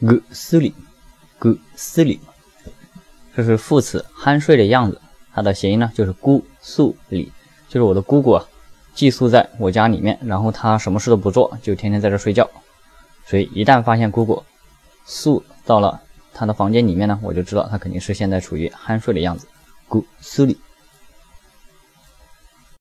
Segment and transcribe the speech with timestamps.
[0.00, 0.72] gsili
[1.40, 2.18] gsili
[3.34, 5.00] 这是副词酣睡的样子。
[5.32, 7.30] 它的谐音呢就是姑苏里
[7.68, 8.46] 就是我的姑姑啊
[8.94, 12.48] 寄宿在我家里面然后她什么事都不做就天天在这睡觉。
[13.26, 14.42] 所以一旦发现姑姑
[15.04, 16.00] 宿到了
[16.32, 19.46] 她的房间里面呢我就知道她肯定是现在处于酣睡的样子。
[19.88, 20.56] gsili